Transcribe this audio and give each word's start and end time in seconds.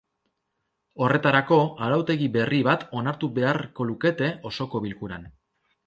Horretarako, 1.07 1.59
arautegi 1.89 2.31
berri 2.39 2.63
bat 2.71 2.87
onartu 3.03 3.33
beharko 3.39 3.91
lukete 3.93 4.35
osoko 4.53 4.87
bilkuran. 4.89 5.35